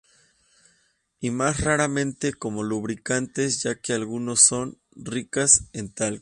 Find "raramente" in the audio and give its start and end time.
1.63-2.33